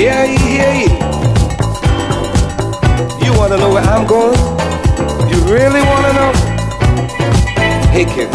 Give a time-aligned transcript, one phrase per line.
[0.00, 0.88] Yeah, hear ye.
[3.22, 4.38] You wanna know where I'm going?
[5.28, 6.32] You really wanna know?
[7.92, 8.30] Hey kid.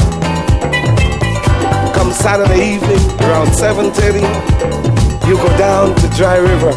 [1.96, 4.22] Come Saturday evening around 7:30,
[5.28, 6.70] you go down to Dry River.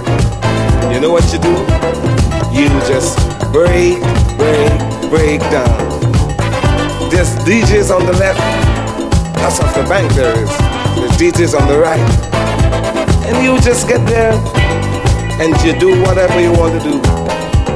[0.91, 1.55] You know what you do?
[2.51, 3.19] You just
[3.53, 4.01] break,
[4.41, 4.73] break,
[5.11, 5.77] break down.
[7.11, 8.41] There's DJs on the left.
[9.37, 10.51] That's off the bank there is.
[10.97, 12.48] There's DJs on the right.
[13.29, 14.33] And you just get there
[15.37, 16.97] and you do whatever you want to do.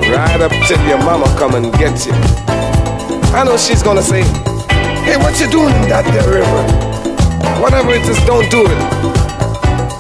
[0.09, 2.12] Right up till your mama come and get you.
[3.37, 4.23] I know she's gonna say,
[5.05, 6.62] hey, what you doing in that there river?
[7.60, 8.80] Whatever it is, don't do it.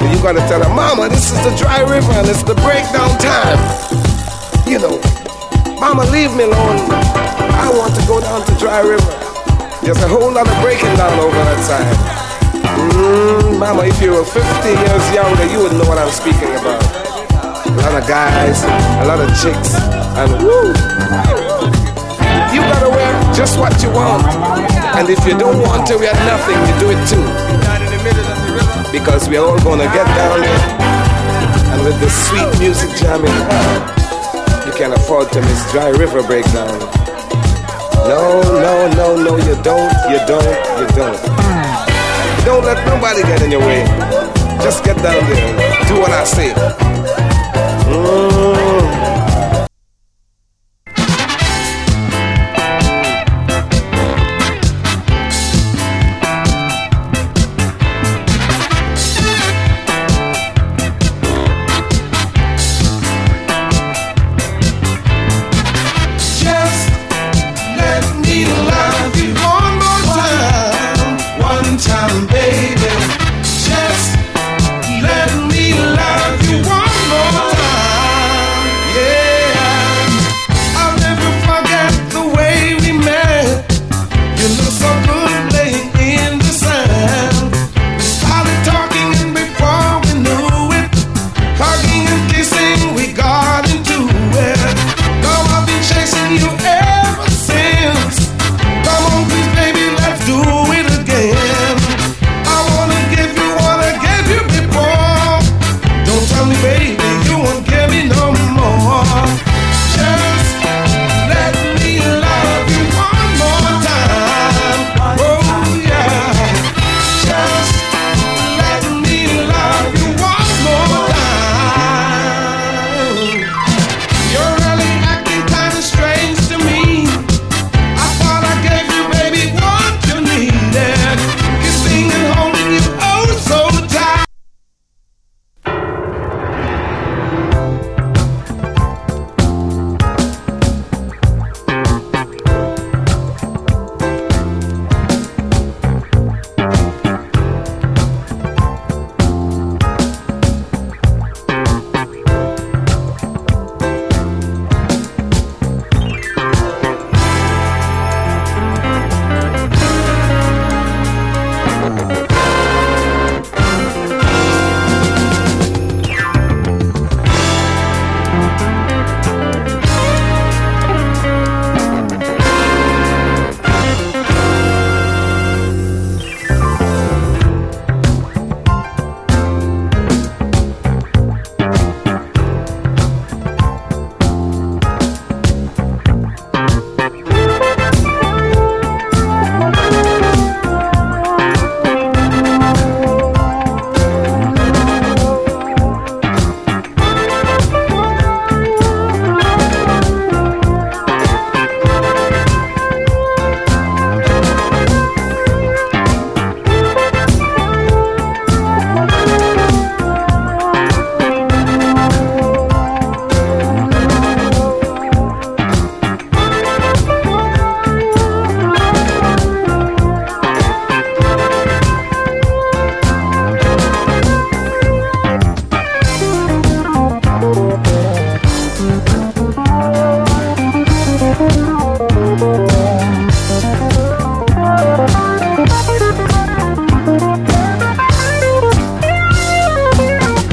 [0.08, 3.60] You gotta tell her, mama, this is the dry river and it's the breakdown time.
[4.66, 4.96] You know,
[5.78, 6.80] mama, leave me alone.
[7.60, 9.14] I want to go down to dry river.
[9.84, 12.31] There's a whole lot of breaking down over that side.
[12.76, 16.82] Mm, mama, if you were 50 years younger, you would know what I'm speaking about.
[17.66, 18.64] A lot of guys,
[19.00, 19.74] a lot of chicks,
[20.16, 20.72] and woo!
[22.52, 24.24] You gotta wear just what you want.
[24.96, 27.24] And if you don't want to wear nothing, you do it too.
[28.92, 30.62] Because we're all gonna get down there.
[31.72, 33.32] And with the sweet music jamming,
[34.66, 36.78] you can't afford to miss Dry River Breakdown.
[38.04, 41.41] No, no, no, no, you don't, you don't, you don't.
[42.44, 43.84] Don't let nobody get in your way.
[44.62, 45.86] Just get down there.
[45.86, 46.52] Do what I say.
[47.86, 48.51] Mm.